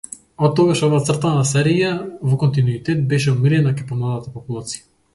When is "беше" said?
3.15-3.37